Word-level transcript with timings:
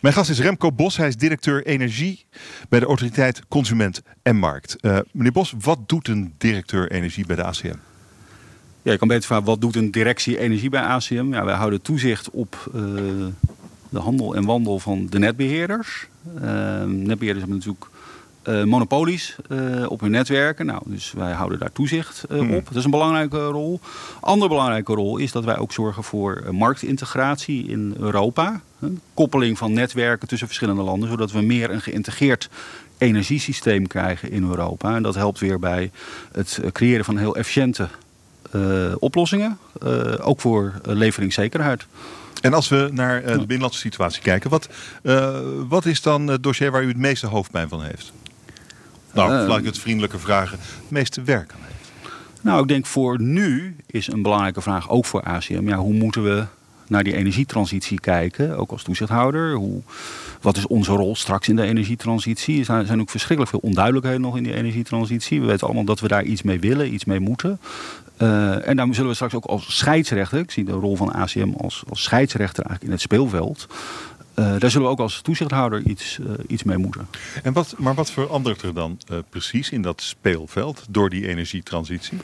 Mijn 0.00 0.14
gast 0.14 0.30
is 0.30 0.40
Remco 0.40 0.72
Bos. 0.72 0.96
Hij 0.96 1.08
is 1.08 1.16
directeur 1.16 1.66
energie 1.66 2.26
bij 2.68 2.80
de 2.80 2.86
autoriteit 2.86 3.42
Consument 3.48 4.02
en 4.22 4.36
Markt. 4.36 4.76
Uh, 4.80 4.98
meneer 5.12 5.32
Bos, 5.32 5.54
wat 5.60 5.78
doet 5.86 6.08
een 6.08 6.34
directeur 6.38 6.90
energie 6.90 7.26
bij 7.26 7.36
de 7.36 7.44
ACM? 7.44 7.74
Ja, 8.82 8.92
je 8.92 8.98
kan 8.98 9.08
beter 9.08 9.24
vragen, 9.24 9.44
wat 9.44 9.60
doet 9.60 9.76
een 9.76 9.90
directie 9.90 10.38
energie 10.38 10.70
bij 10.70 10.80
ACM? 10.80 11.32
Ja, 11.32 11.44
wij 11.44 11.54
houden 11.54 11.82
toezicht 11.82 12.30
op 12.30 12.70
uh, 12.74 12.82
de 13.88 13.98
handel 13.98 14.34
en 14.34 14.44
wandel 14.44 14.78
van 14.78 15.06
de 15.06 15.18
netbeheerders. 15.18 16.06
Uh, 16.34 16.42
netbeheerders 16.84 17.38
hebben 17.38 17.56
natuurlijk 17.56 17.86
uh, 18.48 18.64
monopolies 18.64 19.36
uh, 19.48 19.90
op 19.90 20.00
hun 20.00 20.10
netwerken. 20.10 20.66
Nou, 20.66 20.82
dus 20.84 21.12
wij 21.12 21.32
houden 21.32 21.58
daar 21.58 21.72
toezicht 21.72 22.24
uh, 22.30 22.38
hmm. 22.38 22.54
op. 22.54 22.66
Dat 22.66 22.76
is 22.76 22.84
een 22.84 22.90
belangrijke 22.90 23.46
rol. 23.46 23.80
Andere 24.20 24.48
belangrijke 24.48 24.94
rol 24.94 25.16
is 25.16 25.32
dat 25.32 25.44
wij 25.44 25.56
ook 25.56 25.72
zorgen 25.72 26.04
voor 26.04 26.44
marktintegratie 26.50 27.68
in 27.68 27.94
Europa. 27.98 28.60
Een 28.80 29.00
koppeling 29.14 29.58
van 29.58 29.72
netwerken 29.72 30.28
tussen 30.28 30.46
verschillende 30.46 30.82
landen, 30.82 31.08
zodat 31.08 31.32
we 31.32 31.40
meer 31.40 31.70
een 31.70 31.80
geïntegreerd 31.80 32.48
energiesysteem 32.98 33.86
krijgen 33.86 34.30
in 34.30 34.42
Europa. 34.42 34.96
En 34.96 35.02
dat 35.02 35.14
helpt 35.14 35.38
weer 35.38 35.58
bij 35.58 35.90
het 36.32 36.60
creëren 36.72 37.04
van 37.04 37.16
heel 37.16 37.36
efficiënte 37.36 37.88
oplossingen, 38.98 39.58
ook 40.20 40.40
voor 40.40 40.72
leveringszekerheid. 40.82 41.86
En 42.40 42.54
als 42.54 42.68
we 42.68 42.88
naar 42.92 43.22
de 43.22 43.38
binnenlandse 43.38 43.80
situatie 43.80 44.22
kijken, 44.22 44.50
wat, 44.50 44.68
wat 45.68 45.84
is 45.84 46.02
dan 46.02 46.26
het 46.26 46.42
dossier 46.42 46.70
waar 46.70 46.82
u 46.82 46.88
het 46.88 46.96
meeste 46.96 47.26
hoofdpijn 47.26 47.68
van 47.68 47.82
heeft? 47.82 48.12
Nou, 49.12 49.42
uh, 49.42 49.48
laat 49.48 49.58
ik 49.58 49.64
het 49.64 49.78
vriendelijke 49.78 50.18
vragen. 50.18 50.58
Het 50.60 50.90
meeste 50.90 51.22
werk 51.22 51.52
aan 51.52 51.60
heeft. 51.62 51.90
Nou, 52.40 52.62
ik 52.62 52.68
denk 52.68 52.86
voor 52.86 53.20
nu 53.20 53.76
is 53.86 54.12
een 54.12 54.22
belangrijke 54.22 54.60
vraag 54.60 54.90
ook 54.90 55.04
voor 55.04 55.22
ACM. 55.22 55.68
Ja, 55.68 55.76
hoe 55.76 55.92
moeten 55.92 56.22
we 56.22 56.44
naar 56.88 57.04
die 57.04 57.14
energietransitie 57.14 58.00
kijken, 58.00 58.56
ook 58.56 58.70
als 58.70 58.82
toezichthouder? 58.82 59.54
Hoe, 59.54 59.82
wat 60.40 60.56
is 60.56 60.66
onze 60.66 60.92
rol 60.92 61.16
straks 61.16 61.48
in 61.48 61.56
de 61.56 61.62
energietransitie? 61.62 62.58
Er 62.58 62.86
zijn 62.86 63.00
ook 63.00 63.10
verschrikkelijk 63.10 63.50
veel 63.50 63.68
onduidelijkheden 63.68 64.20
nog 64.20 64.36
in 64.36 64.42
die 64.42 64.54
energietransitie. 64.54 65.40
We 65.40 65.46
weten 65.46 65.66
allemaal 65.66 65.84
dat 65.84 66.00
we 66.00 66.08
daar 66.08 66.24
iets 66.24 66.42
mee 66.42 66.60
willen, 66.60 66.94
iets 66.94 67.04
mee 67.04 67.20
moeten. 67.20 67.60
Uh, 68.22 68.68
en 68.68 68.76
daar 68.76 68.86
zullen 68.90 69.08
we 69.08 69.14
straks 69.14 69.34
ook 69.34 69.44
als 69.44 69.76
scheidsrechter, 69.76 70.38
ik 70.38 70.50
zie 70.50 70.64
de 70.64 70.72
rol 70.72 70.96
van 70.96 71.12
ACM 71.12 71.52
als, 71.56 71.82
als 71.88 72.02
scheidsrechter 72.02 72.64
eigenlijk 72.64 72.84
in 72.84 72.90
het 72.90 73.00
speelveld, 73.00 73.66
uh, 74.38 74.58
daar 74.58 74.70
zullen 74.70 74.86
we 74.86 74.92
ook 74.92 75.00
als 75.00 75.20
toezichthouder 75.20 75.82
iets, 75.82 76.18
uh, 76.18 76.26
iets 76.46 76.62
mee 76.62 76.78
moeten. 76.78 77.08
En 77.42 77.52
wat, 77.52 77.74
maar 77.78 77.94
wat 77.94 78.10
verandert 78.10 78.62
er 78.62 78.74
dan 78.74 78.98
uh, 79.10 79.18
precies 79.30 79.70
in 79.70 79.82
dat 79.82 80.00
speelveld 80.00 80.86
door 80.90 81.10
die 81.10 81.28
energietransitie? 81.28 82.18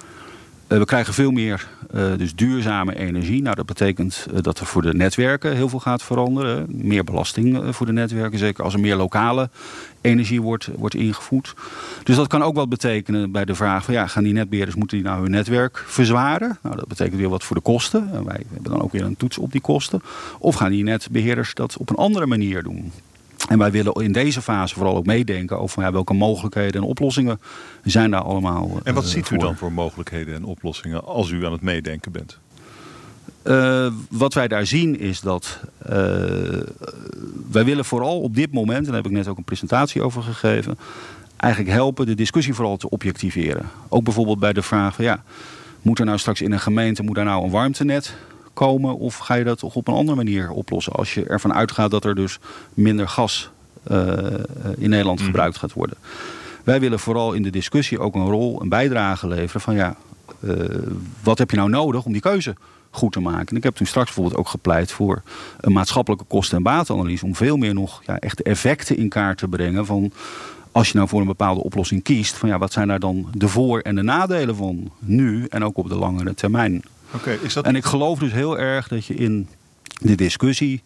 We 0.67 0.85
krijgen 0.85 1.15
veel 1.15 1.31
meer 1.31 1.69
dus 2.17 2.35
duurzame 2.35 2.97
energie. 2.97 3.43
Nou, 3.43 3.57
dat 3.57 3.67
betekent 3.67 4.27
dat 4.41 4.59
er 4.59 4.67
voor 4.67 4.83
de 4.83 4.95
netwerken 4.95 5.57
heel 5.57 5.69
veel 5.69 5.79
gaat 5.79 6.03
veranderen. 6.03 6.67
Meer 6.69 7.05
belasting 7.05 7.75
voor 7.75 7.87
de 7.87 7.93
netwerken, 7.93 8.39
zeker 8.39 8.65
als 8.65 8.75
er 8.75 8.81
meer 8.81 8.97
lokale 8.97 9.51
energie 10.01 10.43
wordt, 10.43 10.69
wordt 10.77 10.95
ingevoerd. 10.95 11.55
Dus 12.03 12.17
dat 12.17 12.27
kan 12.27 12.43
ook 12.43 12.55
wat 12.55 12.69
betekenen 12.69 13.33
bij 13.33 13.45
de 13.45 13.55
vraag 13.55 13.85
van 13.85 13.95
ja, 13.95 14.07
gaan 14.07 14.25
die 14.25 14.33
netbeheerders, 14.33 14.77
moeten 14.77 14.97
die 14.97 15.07
nou 15.07 15.23
hun 15.23 15.31
netwerk 15.31 15.85
verzwaren? 15.87 16.59
Nou, 16.63 16.77
dat 16.77 16.89
betekent 16.89 17.17
weer 17.17 17.29
wat 17.29 17.45
voor 17.45 17.57
de 17.57 17.63
kosten. 17.63 18.09
En 18.13 18.25
wij 18.25 18.43
hebben 18.53 18.71
dan 18.73 18.83
ook 18.83 18.93
weer 18.93 19.05
een 19.05 19.17
toets 19.17 19.39
op 19.39 19.53
die 19.53 19.61
kosten. 19.61 20.03
Of 20.39 20.55
gaan 20.55 20.71
die 20.71 20.85
netbeheerders 20.85 21.55
dat 21.55 21.77
op 21.77 21.91
een 21.91 21.97
andere 21.97 22.27
manier 22.27 22.63
doen? 22.63 22.93
En 23.49 23.59
wij 23.59 23.71
willen 23.71 23.93
in 23.93 24.13
deze 24.13 24.43
fase 24.43 24.75
vooral 24.75 24.97
ook 24.97 25.07
meedenken 25.07 25.59
over 25.59 25.83
ja, 25.83 25.93
welke 25.93 26.15
mogelijkheden 26.15 26.83
en 26.83 26.89
oplossingen 26.89 27.41
zijn 27.83 28.11
daar 28.11 28.23
allemaal. 28.23 28.71
En 28.83 28.95
wat 28.95 29.05
uh, 29.05 29.11
ziet 29.11 29.31
u 29.31 29.37
dan 29.37 29.57
voor 29.57 29.73
mogelijkheden 29.73 30.35
en 30.35 30.45
oplossingen 30.45 31.05
als 31.05 31.31
u 31.31 31.47
aan 31.47 31.53
het 31.53 31.63
meedenken 31.63 32.13
bent? 32.13 32.39
Uh, 33.45 33.93
wat 34.11 34.35
wij 34.35 34.49
daar 34.49 34.67
zien 34.67 34.99
is 34.99 35.21
dat 35.21 35.61
uh, 35.83 35.91
wij 37.51 37.65
willen 37.65 37.85
vooral 37.85 38.21
op 38.21 38.35
dit 38.35 38.53
moment, 38.53 38.79
en 38.79 38.85
daar 38.85 38.95
heb 38.95 39.07
ik 39.07 39.13
net 39.13 39.29
ook 39.29 39.37
een 39.37 39.45
presentatie 39.45 40.03
over 40.03 40.23
gegeven, 40.23 40.79
eigenlijk 41.37 41.73
helpen 41.75 42.07
de 42.07 42.15
discussie 42.15 42.55
vooral 42.55 42.77
te 42.77 42.91
objectiveren. 42.91 43.71
Ook 43.89 44.05
bijvoorbeeld 44.05 44.39
bij 44.39 44.53
de 44.53 44.63
vraag 44.63 44.95
van 44.95 45.05
ja, 45.05 45.23
moet 45.83 45.99
er 45.99 46.05
nou 46.05 46.19
straks 46.19 46.41
in 46.41 46.53
een 46.53 46.61
gemeente 46.61 47.03
moet 47.03 47.17
er 47.17 47.25
nou 47.25 47.45
een 47.45 47.51
warmtenet 47.51 48.15
komen 48.55 48.99
of 48.99 49.17
ga 49.17 49.35
je 49.35 49.45
dat 49.45 49.59
toch 49.59 49.75
op 49.75 49.89
een 49.89 49.95
andere 49.95 50.17
manier 50.17 50.51
oplossen 50.51 50.93
als 50.93 51.15
je 51.15 51.25
ervan 51.25 51.55
uitgaat 51.55 51.91
dat 51.91 52.05
er 52.05 52.15
dus 52.15 52.39
minder 52.75 53.09
gas 53.09 53.51
uh, 53.91 54.17
in 54.77 54.91
Nederland 54.91 55.21
mm. 55.21 55.25
gebruikt 55.27 55.57
gaat 55.57 55.73
worden. 55.73 55.97
Wij 56.65 56.81
willen 56.81 56.99
vooral 56.99 57.33
in 57.33 57.43
de 57.43 57.51
discussie 57.51 57.99
ook 57.99 58.15
een 58.15 58.27
rol, 58.27 58.63
een 58.63 58.69
bijdrage 58.69 59.29
leveren 59.29 59.61
van 59.61 59.75
ja, 59.75 59.97
wat 61.23 61.39
heb 61.39 61.51
je 61.51 61.57
nou 61.57 61.71
nodig 61.71 62.05
om 62.05 62.13
die 62.13 62.21
keuze 62.21 62.55
goed 62.91 63.13
te 63.13 63.21
maken. 63.21 63.47
En 63.47 63.57
ik 63.57 63.63
heb 63.63 63.75
toen 63.75 63.87
straks 63.87 64.07
bijvoorbeeld 64.07 64.37
ook 64.37 64.49
gepleit 64.49 64.93
voor 64.93 65.23
een 65.61 65.73
maatschappelijke 65.73 66.25
kosten- 66.25 66.57
en 66.57 66.63
batenanalyse. 66.63 67.25
Om 67.25 67.35
veel 67.35 67.57
meer 67.57 67.75
nog 67.75 68.03
ja, 68.07 68.19
echt 68.19 68.37
de 68.37 68.43
effecten 68.43 68.97
in 68.97 69.09
kaart 69.09 69.39
te 69.39 69.49
brengen 69.49 69.87
van 69.87 70.13
als 70.73 70.89
je 70.89 70.97
nou 70.97 71.09
voor 71.09 71.21
een 71.21 71.27
bepaalde 71.27 71.63
oplossing 71.63 72.03
kiest, 72.03 72.35
van 72.35 72.49
ja, 72.49 72.59
wat 72.59 72.73
zijn 72.73 72.89
daar 72.89 73.01
dan 73.01 73.29
de 73.33 73.49
voor- 73.49 73.81
en 73.81 73.95
de 73.95 74.03
nadelen 74.03 74.57
van 74.57 74.91
nu 74.99 75.47
en 75.49 75.65
ook 75.65 75.77
op 75.77 75.89
de 75.89 75.95
langere 75.95 76.35
termijn. 76.35 76.83
Okay, 77.15 77.39
is 77.43 77.53
dat... 77.53 77.65
En 77.65 77.77
ik 77.77 77.85
geloof 77.85 78.19
dus 78.19 78.33
heel 78.33 78.59
erg 78.59 78.89
dat 78.89 79.07
je 79.07 79.15
in 79.15 79.49
de 79.99 80.15
discussie 80.15 80.83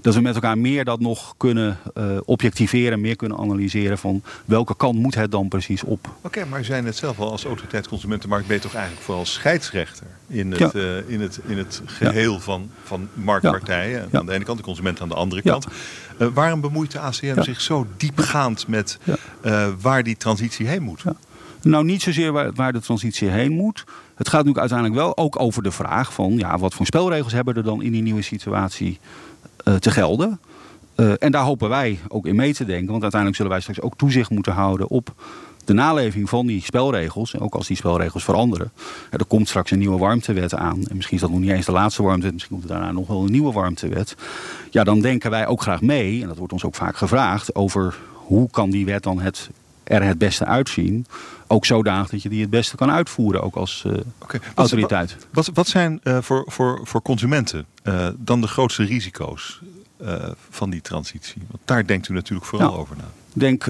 dat 0.00 0.14
we 0.14 0.20
met 0.20 0.34
elkaar 0.34 0.58
meer 0.58 0.84
dat 0.84 1.00
nog 1.00 1.34
kunnen 1.36 1.78
uh, 1.94 2.16
objectiveren, 2.24 3.00
meer 3.00 3.16
kunnen 3.16 3.38
analyseren 3.38 3.98
van 3.98 4.22
welke 4.44 4.76
kant 4.76 4.98
moet 4.98 5.14
het 5.14 5.30
dan 5.30 5.48
precies 5.48 5.82
op. 5.82 6.08
Oké, 6.20 6.44
maar 6.44 6.64
zijn 6.64 6.86
het 6.86 6.96
zelf 6.96 7.18
al 7.18 7.30
als 7.30 7.44
autoriteit 7.44 7.88
consumentenmarkt 7.88 8.46
ben 8.46 8.56
je 8.56 8.62
toch 8.62 8.74
eigenlijk 8.74 9.04
vooral 9.04 9.26
scheidsrechter 9.26 10.06
in 10.26 10.50
het, 10.50 10.72
ja. 10.72 10.80
uh, 10.80 11.08
in 11.08 11.20
het, 11.20 11.40
in 11.46 11.58
het 11.58 11.82
geheel 11.84 12.32
ja. 12.32 12.38
van, 12.38 12.70
van 12.84 13.08
marktpartijen. 13.14 14.08
Ja. 14.10 14.18
Aan 14.18 14.26
de 14.26 14.32
ene 14.32 14.44
kant 14.44 14.58
de 14.58 14.64
consument 14.64 15.00
aan 15.00 15.08
de 15.08 15.14
andere 15.14 15.42
kant. 15.42 15.66
Uh, 16.18 16.28
waarom 16.34 16.60
bemoeit 16.60 16.92
de 16.92 16.98
ACM 16.98 17.42
zich 17.42 17.60
zo 17.60 17.86
diepgaand 17.96 18.66
met 18.66 18.98
waar 19.80 20.02
die 20.02 20.16
transitie 20.16 20.66
heen 20.66 20.82
moet? 20.82 21.02
Nou, 21.62 21.84
niet 21.84 22.02
zozeer 22.02 22.32
waar, 22.32 22.52
waar, 22.52 22.72
de 22.72 22.80
transitie 22.80 23.28
heen 23.28 23.52
moet. 23.52 23.84
Het 24.14 24.28
gaat 24.28 24.44
natuurlijk 24.44 24.58
uiteindelijk 24.58 25.00
wel 25.00 25.16
ook 25.16 25.40
over 25.40 25.62
de 25.62 25.70
vraag 25.70 26.12
van 26.12 26.36
ja, 26.36 26.58
wat 26.58 26.74
voor 26.74 26.86
spelregels 26.86 27.32
hebben 27.32 27.54
er 27.54 27.62
dan 27.62 27.82
in 27.82 27.92
die 27.92 28.02
nieuwe 28.02 28.22
situatie 28.22 28.98
uh, 29.64 29.74
te 29.74 29.90
gelden. 29.90 30.40
Uh, 30.96 31.12
en 31.18 31.32
daar 31.32 31.44
hopen 31.44 31.68
wij 31.68 31.98
ook 32.08 32.26
in 32.26 32.36
mee 32.36 32.54
te 32.54 32.64
denken. 32.64 32.90
Want 32.90 33.02
uiteindelijk 33.02 33.36
zullen 33.36 33.52
wij 33.52 33.60
straks 33.60 33.80
ook 33.80 33.96
toezicht 33.96 34.30
moeten 34.30 34.52
houden 34.52 34.88
op 34.88 35.14
de 35.64 35.72
naleving 35.72 36.28
van 36.28 36.46
die 36.46 36.62
spelregels. 36.62 37.34
En 37.34 37.40
ook 37.40 37.54
als 37.54 37.66
die 37.66 37.76
spelregels 37.76 38.24
veranderen. 38.24 38.72
Er 39.10 39.24
komt 39.24 39.48
straks 39.48 39.70
een 39.70 39.78
nieuwe 39.78 39.98
warmtewet 39.98 40.54
aan. 40.54 40.86
En 40.86 40.96
misschien 40.96 41.16
is 41.16 41.22
dat 41.22 41.30
nog 41.30 41.40
niet 41.40 41.50
eens 41.50 41.66
de 41.66 41.72
laatste 41.72 42.02
warmtewet. 42.02 42.32
Misschien 42.32 42.56
komt 42.56 42.70
er 42.70 42.76
daarna 42.76 42.92
nog 42.92 43.06
wel 43.06 43.24
een 43.24 43.30
nieuwe 43.30 43.52
warmtewet. 43.52 44.16
Ja, 44.70 44.84
dan 44.84 45.00
denken 45.00 45.30
wij 45.30 45.46
ook 45.46 45.62
graag 45.62 45.80
mee. 45.80 46.22
En 46.22 46.28
dat 46.28 46.36
wordt 46.36 46.52
ons 46.52 46.64
ook 46.64 46.74
vaak 46.74 46.96
gevraagd. 46.96 47.54
Over 47.54 47.98
hoe 48.12 48.50
kan 48.50 48.70
die 48.70 48.84
wet 48.84 49.02
dan 49.02 49.20
het, 49.20 49.50
er 49.88 50.02
het 50.02 50.18
beste 50.18 50.44
uitzien. 50.44 51.06
Ook 51.46 51.66
zodanig 51.66 52.08
dat 52.08 52.22
je 52.22 52.28
die 52.28 52.40
het 52.40 52.50
beste 52.50 52.76
kan 52.76 52.90
uitvoeren. 52.90 53.42
Ook 53.42 53.54
als 53.54 53.84
uh, 53.86 53.92
okay. 54.18 54.40
wat, 54.40 54.40
autoriteit. 54.54 55.16
Wat, 55.32 55.46
wat, 55.46 55.54
wat 55.54 55.68
zijn 55.68 56.00
uh, 56.04 56.18
voor, 56.20 56.44
voor, 56.46 56.80
voor 56.82 57.02
consumenten 57.02 57.66
uh, 57.84 58.08
dan 58.16 58.40
de 58.40 58.46
grootste 58.46 58.84
risico's 58.84 59.60
van 60.50 60.70
die 60.70 60.80
transitie? 60.80 61.42
Want 61.48 61.62
daar 61.64 61.86
denkt 61.86 62.08
u 62.08 62.14
natuurlijk 62.14 62.48
vooral 62.48 62.68
nou, 62.68 62.80
over 62.80 62.96
na. 62.96 63.04
Ik 63.34 63.40
denk, 63.40 63.64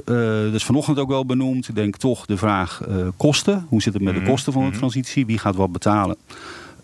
dat 0.44 0.54
is 0.54 0.64
vanochtend 0.64 0.98
ook 0.98 1.08
wel 1.08 1.26
benoemd, 1.26 1.68
ik 1.68 1.74
denk 1.74 1.96
toch 1.96 2.26
de 2.26 2.36
vraag 2.36 2.82
kosten. 3.16 3.66
Hoe 3.68 3.82
zit 3.82 3.94
het 3.94 4.02
met 4.02 4.14
de 4.14 4.22
kosten 4.22 4.52
van 4.52 4.70
de 4.70 4.76
transitie? 4.76 5.26
Wie 5.26 5.38
gaat 5.38 5.56
wat 5.56 5.72
betalen? 5.72 6.16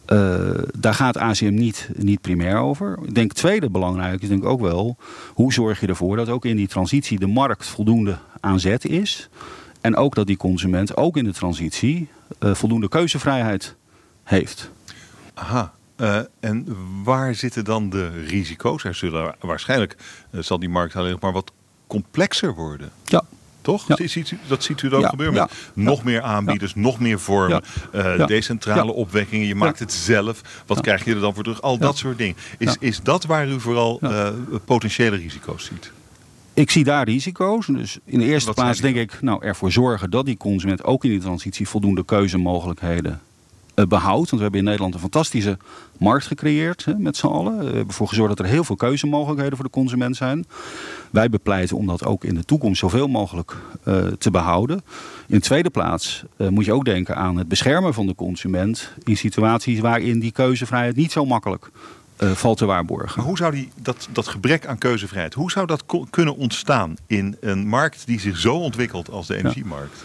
Uh, 0.08 0.62
daar 0.78 0.94
gaat 0.94 1.18
ACM 1.18 1.54
niet, 1.54 1.88
niet 1.96 2.20
primair 2.20 2.56
over. 2.56 2.98
Ik 3.02 3.14
denk 3.14 3.32
tweede 3.32 3.70
belangrijk 3.70 4.22
is 4.22 4.28
denk 4.28 4.42
ik 4.42 4.48
ook 4.48 4.60
wel... 4.60 4.96
hoe 5.34 5.52
zorg 5.52 5.80
je 5.80 5.86
ervoor 5.86 6.16
dat 6.16 6.28
ook 6.28 6.44
in 6.44 6.56
die 6.56 6.68
transitie 6.68 7.18
de 7.18 7.26
markt 7.26 7.66
voldoende 7.66 8.18
aan 8.40 8.60
zet 8.60 8.84
is... 8.84 9.28
en 9.80 9.96
ook 9.96 10.14
dat 10.14 10.26
die 10.26 10.36
consument 10.36 10.96
ook 10.96 11.16
in 11.16 11.24
de 11.24 11.32
transitie 11.32 12.08
voldoende 12.38 12.88
keuzevrijheid 12.88 13.74
heeft. 14.24 14.70
Aha, 15.34 15.72
uh, 15.96 16.20
en 16.40 16.76
waar 17.04 17.34
zitten 17.34 17.64
dan 17.64 17.90
de 17.90 18.08
risico's? 18.08 18.84
Er 18.84 18.94
zullen 18.94 19.34
waarschijnlijk 19.40 19.96
uh, 20.30 20.42
zal 20.42 20.58
die 20.58 20.68
markt 20.68 20.96
alleen 20.96 21.10
nog 21.10 21.20
maar 21.20 21.32
wat 21.32 21.52
complexer 21.86 22.54
worden. 22.54 22.90
Ja. 23.04 23.22
Toch? 23.64 23.88
Ja. 23.88 24.06
Ziet 24.06 24.30
u, 24.30 24.38
dat 24.46 24.62
ziet 24.62 24.82
u 24.82 24.88
dan 24.88 25.00
ja. 25.00 25.08
gebeuren. 25.08 25.34
Met 25.34 25.50
ja. 25.50 25.82
nog 25.82 26.04
meer 26.04 26.22
aanbieders, 26.22 26.74
nog 26.74 27.00
meer 27.00 27.20
vormen, 27.20 27.62
uh, 27.94 28.26
decentrale 28.26 28.92
opwekkingen. 28.92 29.46
Je 29.46 29.54
maakt 29.54 29.78
het 29.78 29.92
zelf. 29.92 30.40
Wat 30.66 30.80
krijg 30.80 31.04
je 31.04 31.14
er 31.14 31.20
dan 31.20 31.34
voor 31.34 31.42
terug? 31.42 31.62
Al 31.62 31.78
dat 31.78 31.96
soort 31.96 32.18
dingen. 32.18 32.36
Is, 32.58 32.76
is 32.80 33.00
dat 33.02 33.24
waar 33.24 33.48
u 33.48 33.60
vooral 33.60 34.00
potentiële 34.64 35.16
risico's 35.16 35.64
ziet? 35.64 35.92
Ik 36.54 36.70
zie 36.70 36.84
daar 36.84 37.04
risico's. 37.04 37.66
Dus 37.66 37.98
in 38.04 38.18
de 38.18 38.24
eerste 38.24 38.46
Wat 38.46 38.54
plaats 38.54 38.80
denk 38.80 38.96
ik 38.96 39.22
nou, 39.22 39.44
ervoor 39.44 39.72
zorgen 39.72 40.10
dat 40.10 40.26
die 40.26 40.36
consument 40.36 40.84
ook 40.84 41.04
in 41.04 41.10
die 41.10 41.20
transitie 41.20 41.68
voldoende 41.68 42.04
keuzemogelijkheden 42.04 43.20
uh, 43.74 43.86
behoudt. 43.86 44.30
Want 44.30 44.30
we 44.30 44.42
hebben 44.42 44.58
in 44.58 44.64
Nederland 44.64 44.94
een 44.94 45.00
fantastische 45.00 45.58
markt 45.98 46.26
gecreëerd 46.26 46.84
hè, 46.84 46.94
met 46.98 47.16
z'n 47.16 47.26
allen. 47.26 47.58
We 47.58 47.64
hebben 47.64 47.86
ervoor 47.86 48.08
gezorgd 48.08 48.36
dat 48.36 48.46
er 48.46 48.52
heel 48.52 48.64
veel 48.64 48.76
keuzemogelijkheden 48.76 49.56
voor 49.56 49.64
de 49.64 49.70
consument 49.70 50.16
zijn. 50.16 50.46
Wij 51.10 51.30
bepleiten 51.30 51.76
om 51.76 51.86
dat 51.86 52.04
ook 52.04 52.24
in 52.24 52.34
de 52.34 52.44
toekomst 52.44 52.80
zoveel 52.80 53.08
mogelijk 53.08 53.56
uh, 53.84 54.06
te 54.06 54.30
behouden. 54.30 54.76
In 55.26 55.34
de 55.34 55.40
tweede 55.40 55.70
plaats 55.70 56.24
uh, 56.36 56.48
moet 56.48 56.64
je 56.64 56.72
ook 56.72 56.84
denken 56.84 57.16
aan 57.16 57.36
het 57.36 57.48
beschermen 57.48 57.94
van 57.94 58.06
de 58.06 58.14
consument 58.14 58.92
in 59.04 59.16
situaties 59.16 59.80
waarin 59.80 60.20
die 60.20 60.32
keuzevrijheid 60.32 60.96
niet 60.96 61.12
zo 61.12 61.24
makkelijk 61.24 61.70
valt 62.16 62.58
te 62.58 62.64
waarborgen. 62.66 63.12
Maar 63.16 63.26
hoe 63.26 63.36
zou 63.36 63.52
die, 63.52 63.68
dat, 63.82 64.08
dat 64.12 64.28
gebrek 64.28 64.66
aan 64.66 64.78
keuzevrijheid, 64.78 65.34
hoe 65.34 65.50
zou 65.50 65.66
dat 65.66 65.84
kunnen 66.10 66.36
ontstaan 66.36 66.96
in 67.06 67.36
een 67.40 67.66
markt 67.66 68.06
die 68.06 68.20
zich 68.20 68.38
zo 68.38 68.54
ontwikkelt 68.54 69.10
als 69.10 69.26
de 69.26 69.36
energiemarkt? 69.36 70.04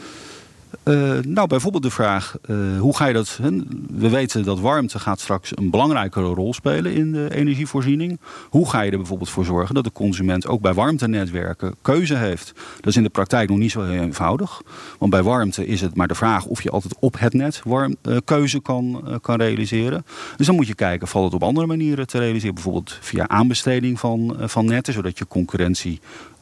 Uh, 0.83 1.17
nou, 1.27 1.47
bijvoorbeeld 1.47 1.83
de 1.83 1.89
vraag, 1.89 2.35
uh, 2.45 2.79
hoe 2.79 2.95
ga 2.95 3.05
je 3.05 3.13
dat... 3.13 3.39
We 3.89 4.09
weten 4.09 4.43
dat 4.43 4.59
warmte 4.59 4.99
gaat 4.99 5.19
straks 5.19 5.57
een 5.57 5.69
belangrijkere 5.69 6.25
rol 6.25 6.53
spelen 6.53 6.93
in 6.93 7.11
de 7.11 7.35
energievoorziening. 7.35 8.19
Hoe 8.49 8.69
ga 8.69 8.81
je 8.81 8.91
er 8.91 8.97
bijvoorbeeld 8.97 9.29
voor 9.29 9.45
zorgen 9.45 9.75
dat 9.75 9.83
de 9.83 9.91
consument 9.91 10.47
ook 10.47 10.61
bij 10.61 10.73
warmtenetwerken 10.73 11.75
keuze 11.81 12.15
heeft? 12.15 12.53
Dat 12.75 12.85
is 12.85 12.95
in 12.95 13.03
de 13.03 13.09
praktijk 13.09 13.49
nog 13.49 13.57
niet 13.57 13.71
zo 13.71 13.83
heel 13.83 14.01
eenvoudig. 14.01 14.61
Want 14.99 15.11
bij 15.11 15.23
warmte 15.23 15.67
is 15.67 15.81
het 15.81 15.95
maar 15.95 16.07
de 16.07 16.15
vraag 16.15 16.45
of 16.45 16.61
je 16.61 16.69
altijd 16.69 16.95
op 16.99 17.19
het 17.19 17.33
net 17.33 17.61
warm, 17.63 17.95
uh, 18.03 18.17
keuze 18.25 18.59
kan, 18.59 19.03
kan 19.21 19.37
realiseren. 19.37 20.05
Dus 20.35 20.45
dan 20.45 20.55
moet 20.55 20.67
je 20.67 20.75
kijken, 20.75 21.07
valt 21.07 21.25
het 21.25 21.33
op 21.33 21.43
andere 21.43 21.67
manieren 21.67 22.07
te 22.07 22.19
realiseren? 22.19 22.53
Bijvoorbeeld 22.53 22.97
via 23.01 23.27
aanbesteding 23.27 23.99
van, 23.99 24.35
van 24.39 24.65
netten, 24.65 24.93
zodat 24.93 25.17
je 25.17 25.27
concurrentie 25.27 25.99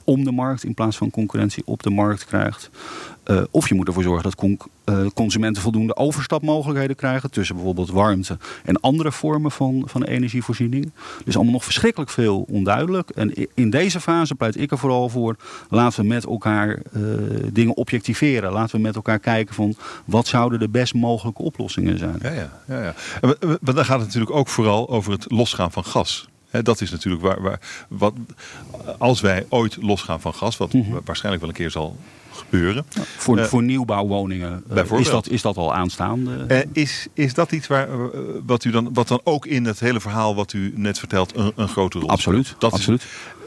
om 0.08 0.24
de 0.24 0.32
markt 0.32 0.64
in 0.64 0.74
plaats 0.74 0.98
van 0.98 1.10
concurrentie 1.10 1.64
op 1.66 1.84
de 1.84 1.90
markt 1.90 2.26
krijgt. 2.26 2.70
Uh, 3.26 3.42
of 3.52 3.70
je 3.70 3.76
moet 3.76 3.88
ervoor 3.88 4.04
zorgen 4.04 4.24
dat 4.24 4.68
uh, 4.86 5.08
consumenten 5.14 5.62
voldoende 5.62 5.96
overstapmogelijkheden 5.96 6.96
krijgen 6.96 7.32
tussen 7.32 7.56
bijvoorbeeld 7.56 7.90
warmte 7.90 8.38
en 8.66 8.80
andere 8.80 9.12
vormen 9.12 9.52
van, 9.52 9.84
van 9.86 10.04
energievoorziening. 10.04 10.92
Dus 11.26 11.36
allemaal 11.36 11.54
nog 11.54 11.64
verschrikkelijk 11.64 12.12
veel 12.12 12.46
onduidelijk. 12.50 13.10
En 13.10 13.48
in 13.54 13.70
deze 13.70 14.00
fase 14.00 14.36
pleit 14.36 14.60
ik 14.60 14.72
er 14.72 14.78
vooral 14.78 15.10
voor, 15.10 15.36
laten 15.70 16.02
we 16.02 16.08
met 16.08 16.26
elkaar 16.26 16.68
uh, 16.68 17.04
dingen 17.54 17.78
objectiveren. 17.78 18.52
Laten 18.52 18.76
we 18.76 18.82
met 18.82 18.96
elkaar 18.96 19.20
kijken 19.20 19.56
van 19.56 19.76
wat 20.06 20.28
zouden 20.28 20.60
de 20.60 20.70
best 20.70 20.94
mogelijke 20.94 21.42
oplossingen 21.42 21.98
zijn. 21.98 22.20
Ja, 22.22 22.32
ja, 22.32 22.52
ja, 22.68 22.84
ja. 22.84 22.94
Dan 23.62 23.86
gaat 23.86 23.98
het 23.98 24.08
natuurlijk 24.08 24.36
ook 24.36 24.48
vooral 24.48 24.90
over 24.90 25.12
het 25.12 25.32
losgaan 25.32 25.72
van 25.72 25.84
gas 25.84 26.28
dat 26.52 26.82
is 26.82 26.92
natuurlijk 26.92 27.24
waar, 27.24 27.42
waar 27.42 27.60
wat, 27.88 28.14
als 28.98 29.22
wij 29.22 29.46
ooit 29.50 29.78
losgaan 29.82 30.22
van 30.22 30.34
gas, 30.34 30.58
wat 30.58 30.74
mhm. 30.74 30.98
waarschijnlijk 31.06 31.44
wel 31.44 31.52
een 31.52 31.60
keer 31.60 31.72
zal 31.72 31.98
gebeuren. 32.32 32.86
voor, 33.18 33.38
uh, 33.38 33.44
voor 33.44 33.64
nieuwbouwwoningen 33.64 34.64
uh, 34.74 35.00
is, 35.00 35.10
dat, 35.10 35.30
is 35.30 35.42
dat 35.42 35.58
al 35.58 35.74
aanstaande? 35.74 36.46
Uh, 36.52 36.60
is, 36.84 37.08
is 37.14 37.34
dat 37.34 37.52
iets 37.52 37.68
waar, 37.68 37.88
wat, 38.46 38.64
u 38.64 38.72
dan, 38.72 38.94
wat 38.94 39.08
dan 39.08 39.22
ook 39.24 39.46
in 39.46 39.66
het 39.66 39.80
hele 39.80 40.00
verhaal 40.00 40.36
wat 40.36 40.54
u 40.54 40.74
net 40.76 41.00
vertelt 41.00 41.36
een, 41.36 41.52
een 41.56 41.68
grote 41.68 42.00
rol 42.00 42.10
Absoluut, 42.10 42.56
dat 42.58 42.74
absoluut. 42.74 43.02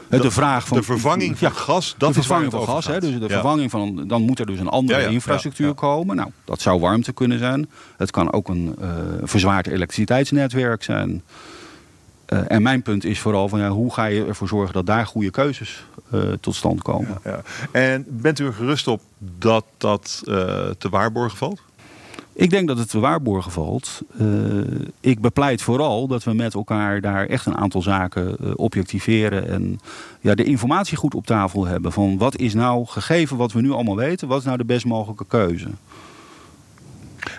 Is, 0.09 0.21
de 0.21 0.31
vraag 0.31 0.67
van 0.67 0.77
de 0.77 0.83
vervanging 0.83 1.37
van 1.37 1.51
gas, 1.51 1.95
dat 1.97 2.09
de 2.09 2.15
vervanging 2.15 2.51
van 2.51 2.65
gas, 2.65 2.87
hè, 2.87 2.99
dus 2.99 3.19
de 3.19 3.29
vervanging 3.29 3.71
van 3.71 4.07
dan 4.07 4.21
moet 4.21 4.39
er 4.39 4.45
dus 4.45 4.59
een 4.59 4.67
andere 4.67 5.07
infrastructuur 5.07 5.73
komen. 5.73 6.15
Nou, 6.15 6.29
dat 6.45 6.61
zou 6.61 6.79
warmte 6.79 7.13
kunnen 7.13 7.39
zijn. 7.39 7.69
Het 7.97 8.11
kan 8.11 8.33
ook 8.33 8.47
een 8.47 8.75
verzwaard 9.23 9.67
elektriciteitsnetwerk 9.67 10.83
zijn. 10.83 11.23
Uh, 12.33 12.39
en 12.47 12.61
mijn 12.61 12.81
punt 12.81 13.03
is 13.03 13.19
vooral 13.19 13.49
van 13.49 13.59
ja, 13.59 13.69
hoe 13.69 13.93
ga 13.93 14.05
je 14.05 14.25
ervoor 14.25 14.47
zorgen 14.47 14.73
dat 14.73 14.85
daar 14.85 15.05
goede 15.05 15.31
keuzes 15.31 15.85
uh, 16.13 16.31
tot 16.39 16.55
stand 16.55 16.81
komen. 16.81 17.17
Ja, 17.23 17.31
ja. 17.31 17.41
En 17.71 18.05
bent 18.07 18.39
u 18.39 18.45
er 18.45 18.53
gerust 18.53 18.87
op 18.87 19.01
dat 19.17 19.65
dat 19.77 20.21
uh, 20.25 20.35
te 20.77 20.89
waarborgen 20.89 21.37
valt? 21.37 21.61
Ik 22.33 22.49
denk 22.49 22.67
dat 22.67 22.77
het 22.77 22.89
te 22.89 22.99
waarborgen 22.99 23.51
valt. 23.51 24.01
ik 24.99 25.19
bepleit 25.19 25.61
vooral 25.61 26.07
dat 26.07 26.23
we 26.23 26.33
met 26.33 26.53
elkaar 26.53 27.01
daar 27.01 27.25
echt 27.25 27.45
een 27.45 27.57
aantal 27.57 27.81
zaken 27.81 28.57
objectiveren. 28.57 29.47
En 29.47 29.79
ja, 30.21 30.35
de 30.35 30.43
informatie 30.43 30.97
goed 30.97 31.15
op 31.15 31.25
tafel 31.25 31.65
hebben. 31.65 31.91
Van 31.91 32.17
wat 32.17 32.37
is 32.37 32.53
nou 32.53 32.85
gegeven 32.85 33.37
wat 33.37 33.51
we 33.51 33.61
nu 33.61 33.71
allemaal 33.71 33.95
weten, 33.95 34.27
wat 34.27 34.39
is 34.39 34.45
nou 34.45 34.57
de 34.57 34.65
best 34.65 34.85
mogelijke 34.85 35.25
keuze? 35.27 35.69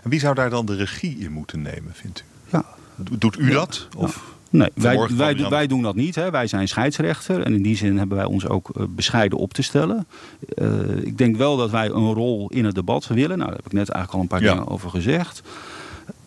En 0.03 0.11
wie 0.11 0.21
zou 0.21 0.35
daar 0.35 0.51
dan 0.51 0.67
de 0.67 0.75
regie 0.75 1.19
in 1.19 1.33
moeten 1.33 1.63
nemen, 1.63 1.93
vindt 1.93 2.21
u? 2.21 2.25
Ja. 2.51 2.65
Doet 2.97 3.39
u 3.39 3.51
dat? 3.51 3.89
Of? 3.97 4.33
Nee, 4.53 4.69
wij, 4.75 5.09
wij, 5.17 5.49
wij, 5.49 5.67
doen 5.67 5.83
dat 5.83 5.95
niet. 5.95 6.15
Hè. 6.15 6.31
Wij 6.31 6.47
zijn 6.47 6.69
scheidsrechter 6.69 7.43
en 7.43 7.55
in 7.55 7.63
die 7.63 7.77
zin 7.77 7.99
hebben 7.99 8.17
wij 8.17 8.27
ons 8.27 8.47
ook 8.47 8.71
uh, 8.77 8.85
bescheiden 8.89 9.39
op 9.39 9.55
te 9.55 9.63
stellen. 9.63 10.07
Uh, 10.55 10.97
ik 10.97 11.19
denk 11.19 11.37
wel 11.37 11.57
dat 11.57 11.71
wij 11.71 11.87
een 11.87 12.13
rol 12.13 12.49
in 12.49 12.65
het 12.65 12.75
debat 12.75 13.07
willen. 13.07 13.39
Nou, 13.39 13.51
daar 13.51 13.57
heb 13.57 13.67
ik 13.67 13.73
net 13.73 13.89
eigenlijk 13.89 14.13
al 14.13 14.21
een 14.21 14.27
paar 14.27 14.43
ja. 14.43 14.53
dingen 14.53 14.69
over 14.69 14.91
gezegd. 14.91 15.43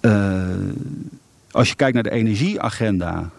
Uh, 0.02 0.44
als 1.52 1.70
je 1.70 1.76
kijkt 1.76 1.94
naar 1.94 2.04
de 2.04 2.12
energieagenda 2.12 3.30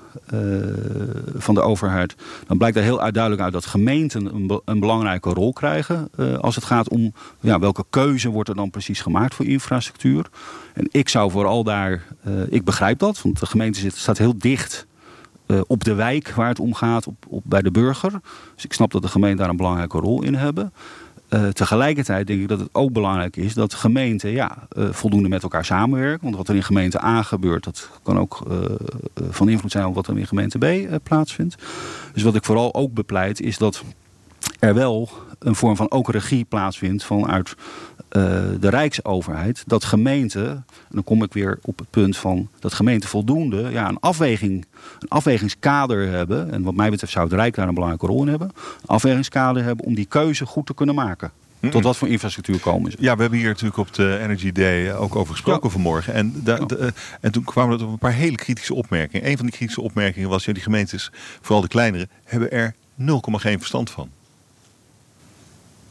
van 1.37 1.55
de 1.55 1.61
overheid, 1.61 2.15
dan 2.47 2.59
blijkt 2.59 2.77
er 2.77 2.83
heel 2.83 2.97
duidelijk 3.13 3.43
uit 3.43 3.53
dat 3.53 3.67
gemeenten 3.67 4.35
een, 4.35 4.61
een 4.65 4.81
belangrijke 4.81 5.31
rol 5.31 5.53
krijgen. 5.53 6.09
Uh, 6.17 6.39
als 6.39 6.55
het 6.55 6.65
gaat 6.65 6.89
om 6.89 7.13
ja, 7.41 7.59
welke 7.59 7.85
keuze 7.91 8.29
wordt 8.29 8.49
er 8.49 8.55
dan 8.55 8.71
precies 8.71 9.01
gemaakt 9.01 9.35
voor 9.35 9.45
infrastructuur. 9.45 10.27
En 10.75 10.89
ik 10.91 11.09
zou 11.09 11.31
vooral 11.31 11.65
daar, 11.65 12.05
uh, 12.29 12.33
ik 12.49 12.65
begrijp 12.65 12.99
dat, 12.99 13.23
want 13.23 13.41
de 13.41 13.47
gemeente 13.47 13.79
zit, 13.79 13.97
staat 13.97 14.19
heel 14.19 14.39
dicht 14.39 14.87
op 15.67 15.85
de 15.85 15.95
wijk 15.95 16.31
waar 16.31 16.49
het 16.49 16.61
om 16.61 16.75
gaat, 16.75 17.07
op, 17.07 17.27
op, 17.29 17.43
bij 17.45 17.63
de 17.63 17.71
burger. 17.71 18.21
Dus 18.55 18.65
ik 18.65 18.73
snap 18.73 18.91
dat 18.91 19.03
de 19.03 19.09
gemeenten 19.09 19.39
daar 19.39 19.49
een 19.49 19.57
belangrijke 19.57 19.99
rol 19.99 20.23
in 20.23 20.35
hebben. 20.35 20.73
Uh, 21.31 21.49
tegelijkertijd 21.49 22.27
denk 22.27 22.41
ik 22.41 22.49
dat 22.49 22.61
het 22.61 22.69
ook 22.73 22.93
belangrijk 22.93 23.37
is 23.37 23.55
dat 23.55 23.75
gemeenten 23.75 24.31
ja, 24.31 24.67
uh, 24.79 24.93
voldoende 24.93 25.29
met 25.29 25.43
elkaar 25.43 25.65
samenwerken. 25.65 26.23
Want 26.23 26.37
wat 26.37 26.49
er 26.49 26.55
in 26.55 26.63
gemeente 26.63 27.05
A 27.05 27.23
gebeurt, 27.23 27.65
dat 27.65 27.91
kan 28.03 28.19
ook 28.19 28.47
uh, 28.51 28.57
van 29.31 29.49
invloed 29.49 29.71
zijn 29.71 29.87
op 29.87 29.95
wat 29.95 30.07
er 30.07 30.19
in 30.19 30.27
gemeente 30.27 30.59
B 30.59 30.99
plaatsvindt. 31.03 31.57
Dus 32.13 32.23
wat 32.23 32.35
ik 32.35 32.45
vooral 32.45 32.75
ook 32.75 32.93
bepleit 32.93 33.41
is 33.41 33.59
dat 33.59 33.83
er 34.59 34.75
wel 34.75 35.11
een 35.39 35.55
vorm 35.55 35.77
van 35.77 35.91
ook 35.91 36.11
regie 36.11 36.45
plaatsvindt 36.45 37.05
vanuit 37.05 37.55
de 38.61 38.69
Rijksoverheid. 38.69 39.63
Dat 39.67 39.85
gemeenten, 39.85 40.47
en 40.47 40.65
dan 40.89 41.05
kom 41.05 41.23
ik 41.23 41.33
weer 41.33 41.59
op 41.63 41.79
het 41.79 41.91
punt 41.91 42.17
van 42.17 42.49
dat 42.59 42.75
gemeenten 42.75 43.09
voldoende 43.09 43.69
ja, 43.71 43.89
een, 43.89 44.01
afweging, 44.01 44.67
een 44.99 45.09
afwegingskader 45.09 46.09
hebben. 46.09 46.53
En 46.53 46.63
wat 46.63 46.75
mij 46.75 46.91
betreft 46.91 47.13
zou 47.13 47.25
het 47.25 47.35
Rijk 47.35 47.55
daar 47.55 47.69
een 47.69 47.75
belangrijke 47.75 48.07
rol 48.07 48.23
in 48.23 48.29
hebben. 48.29 48.49
Een 48.49 48.87
afwegingskader 48.87 49.65
hebben 49.65 49.85
om 49.85 49.95
die 49.95 50.07
keuze 50.07 50.47
goed 50.47 50.67
te 50.67 50.75
kunnen 50.75 50.95
maken. 50.95 51.31
Tot 51.71 51.83
wat 51.83 51.97
voor 51.97 52.09
infrastructuur 52.09 52.61
komen 52.61 52.91
ze? 52.91 52.97
Ja, 53.01 53.15
we 53.15 53.21
hebben 53.21 53.39
hier 53.39 53.49
natuurlijk 53.49 53.77
op 53.77 53.95
de 53.95 54.19
Energy 54.19 54.53
Day 54.53 54.95
ook 54.95 55.17
over 55.17 55.33
gesproken 55.33 55.67
ja. 55.67 55.71
vanmorgen. 55.71 56.15
En, 56.15 56.43
ja. 56.45 56.57
de, 56.57 56.93
en 57.21 57.33
toen 57.33 57.45
kwamen 57.45 57.79
er 57.79 57.85
op 57.85 57.93
een 57.93 57.99
paar 57.99 58.13
hele 58.13 58.37
kritische 58.37 58.75
opmerkingen. 58.75 59.29
Een 59.29 59.37
van 59.37 59.47
die 59.47 59.55
kritische 59.55 59.81
opmerkingen 59.81 60.29
was: 60.29 60.45
ja, 60.45 60.53
die 60.53 60.63
gemeentes, 60.63 61.11
vooral 61.41 61.61
de 61.61 61.69
kleinere, 61.69 62.09
hebben 62.25 62.51
er 62.51 62.75
0,geen 62.95 63.59
verstand 63.59 63.91
van. 63.91 64.11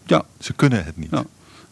Ja. 0.06 0.26
Ze 0.40 0.54
kunnen 0.54 0.86
het 0.86 0.98
niet. 0.98 1.12
Ja 1.12 1.26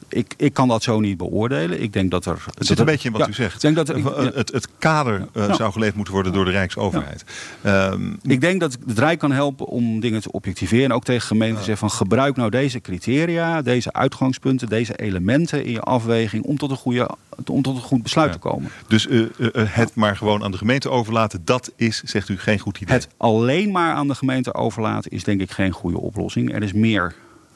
ik, 0.09 0.33
ik 0.37 0.53
kan 0.53 0.67
dat 0.67 0.83
zo 0.83 0.99
niet 0.99 1.17
beoordelen. 1.17 1.81
Ik 1.81 1.93
denk 1.93 2.11
dat 2.11 2.25
er. 2.25 2.43
Het 2.53 2.67
zit 2.67 2.79
een 2.79 2.85
beetje 2.85 3.09
in 3.09 3.17
wat 3.17 3.27
u 3.27 3.33
zegt. 3.33 3.61
Denk 3.61 3.75
dat 3.75 3.89
er, 3.89 4.35
het, 4.35 4.51
het 4.51 4.67
kader 4.77 5.27
uh, 5.33 5.53
zou 5.53 5.71
geleefd 5.71 5.95
moeten 5.95 6.13
worden 6.13 6.33
door 6.33 6.45
de 6.45 6.51
Rijksoverheid. 6.51 7.23
Um, 7.65 8.19
ik 8.21 8.41
denk 8.41 8.59
dat 8.59 8.77
het 8.85 8.99
Rijk 8.99 9.19
kan 9.19 9.31
helpen 9.31 9.65
om 9.65 9.99
dingen 9.99 10.21
te 10.21 10.31
objectiveren. 10.31 10.85
En 10.85 10.95
ook 10.95 11.03
tegen 11.03 11.27
gemeenten 11.27 11.57
te 11.57 11.63
zeggen 11.63 11.89
van 11.89 11.97
gebruik 11.97 12.35
nou 12.35 12.49
deze 12.49 12.81
criteria, 12.81 13.61
deze 13.61 13.93
uitgangspunten, 13.93 14.69
deze 14.69 14.95
elementen 14.95 15.65
in 15.65 15.71
je 15.71 15.81
afweging 15.81 16.43
om 16.43 16.57
tot 16.57 16.71
een, 16.71 16.77
goede, 16.77 17.09
om 17.45 17.61
tot 17.61 17.75
een 17.75 17.81
goed 17.81 18.03
besluit 18.03 18.31
te 18.31 18.37
komen. 18.37 18.71
Dus 18.87 19.07
uh, 19.07 19.19
uh, 19.37 19.49
het 19.53 19.95
maar 19.95 20.17
gewoon 20.17 20.43
aan 20.43 20.51
de 20.51 20.57
gemeente 20.57 20.89
overlaten, 20.89 21.41
dat 21.45 21.71
is, 21.75 22.01
zegt 22.03 22.29
u, 22.29 22.37
geen 22.37 22.59
goed 22.59 22.77
idee. 22.77 22.95
Het 22.95 23.07
alleen 23.17 23.71
maar 23.71 23.93
aan 23.93 24.07
de 24.07 24.15
gemeente 24.15 24.53
overlaten 24.53 25.11
is 25.11 25.23
denk 25.23 25.41
ik 25.41 25.51
geen 25.51 25.71
goede 25.71 25.99
oplossing. 25.99 26.53
Er 26.53 26.63
is 26.63 26.73
meer 26.73 27.15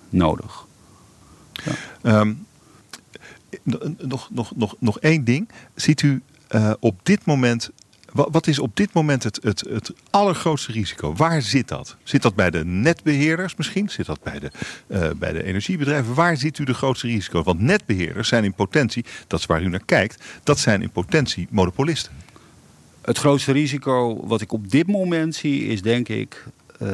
nodig. 0.09 0.65
Um, 2.03 2.45
nog, 3.97 4.29
nog, 4.31 4.55
nog, 4.55 4.75
nog 4.79 4.99
één 4.99 5.23
ding. 5.23 5.49
Ziet 5.75 6.01
u 6.01 6.21
uh, 6.51 6.73
op 6.79 6.99
dit 7.03 7.25
moment 7.25 7.71
wat 8.11 8.47
is 8.47 8.59
op 8.59 8.75
dit 8.75 8.93
moment 8.93 9.23
het, 9.23 9.39
het, 9.43 9.59
het 9.69 9.93
allergrootste 10.09 10.71
risico? 10.71 11.13
Waar 11.13 11.41
zit 11.41 11.67
dat? 11.67 11.95
Zit 12.03 12.21
dat 12.21 12.35
bij 12.35 12.49
de 12.49 12.65
netbeheerders 12.65 13.55
misschien? 13.55 13.89
Zit 13.89 14.05
dat 14.05 14.23
bij 14.23 14.39
de, 14.39 14.51
uh, 14.87 15.09
bij 15.15 15.33
de 15.33 15.43
energiebedrijven? 15.43 16.13
Waar 16.13 16.37
ziet 16.37 16.57
u 16.57 16.63
de 16.63 16.73
grootste 16.73 17.07
risico? 17.07 17.43
Want 17.43 17.59
netbeheerders 17.59 18.27
zijn 18.27 18.43
in 18.43 18.53
potentie, 18.53 19.05
dat 19.27 19.39
is 19.39 19.45
waar 19.45 19.61
u 19.61 19.69
naar 19.69 19.85
kijkt, 19.85 20.23
dat 20.43 20.59
zijn 20.59 20.81
in 20.81 20.89
potentie 20.89 21.47
monopolisten. 21.49 22.11
Het 23.01 23.17
grootste 23.17 23.51
risico 23.51 24.27
wat 24.27 24.41
ik 24.41 24.51
op 24.51 24.71
dit 24.71 24.87
moment 24.87 25.35
zie 25.35 25.65
is 25.65 25.81
denk 25.81 26.09
ik 26.09 26.43
uh, 26.81 26.89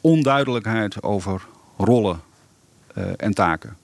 onduidelijkheid 0.00 1.02
over 1.02 1.46
rollen 1.76 2.20
en 3.16 3.34
taken 3.34 3.76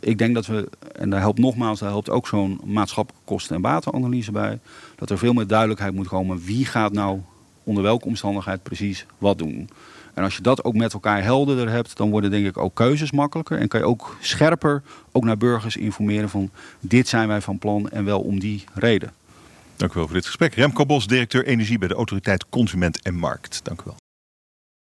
ik 0.00 0.18
denk 0.18 0.34
dat 0.34 0.46
we, 0.46 0.68
en 0.92 1.10
daar 1.10 1.20
helpt 1.20 1.38
nogmaals, 1.38 1.80
daar 1.80 1.88
helpt 1.88 2.10
ook 2.10 2.26
zo'n 2.26 2.60
maatschappelijke 2.64 3.26
kosten- 3.26 3.56
en 3.56 3.62
batenanalyse 3.62 4.32
bij, 4.32 4.58
dat 4.96 5.10
er 5.10 5.18
veel 5.18 5.32
meer 5.32 5.46
duidelijkheid 5.46 5.94
moet 5.94 6.08
komen 6.08 6.42
wie 6.44 6.64
gaat 6.64 6.92
nou 6.92 7.20
onder 7.64 7.82
welke 7.82 8.06
omstandigheid 8.06 8.62
precies 8.62 9.06
wat 9.18 9.38
doen. 9.38 9.68
En 10.14 10.24
als 10.24 10.36
je 10.36 10.42
dat 10.42 10.64
ook 10.64 10.74
met 10.74 10.92
elkaar 10.92 11.22
helderder 11.22 11.68
hebt, 11.68 11.96
dan 11.96 12.10
worden 12.10 12.30
denk 12.30 12.46
ik 12.46 12.58
ook 12.58 12.74
keuzes 12.74 13.10
makkelijker. 13.12 13.58
En 13.58 13.68
kan 13.68 13.80
je 13.80 13.86
ook 13.86 14.16
scherper 14.20 14.82
ook 15.12 15.24
naar 15.24 15.36
burgers 15.36 15.76
informeren 15.76 16.28
van 16.28 16.50
dit 16.80 17.08
zijn 17.08 17.28
wij 17.28 17.40
van 17.40 17.58
plan 17.58 17.90
en 17.90 18.04
wel 18.04 18.20
om 18.20 18.40
die 18.40 18.64
reden. 18.74 19.12
Dank 19.76 19.92
u 19.92 19.94
wel 19.94 20.04
voor 20.06 20.16
dit 20.16 20.26
gesprek. 20.26 20.54
Remco 20.54 20.86
Bos, 20.86 21.06
directeur 21.06 21.46
energie 21.46 21.78
bij 21.78 21.88
de 21.88 21.94
Autoriteit 21.94 22.48
Consument 22.48 23.02
en 23.02 23.14
Markt. 23.14 23.60
Dank 23.62 23.80
u 23.80 23.82
wel. 23.84 23.99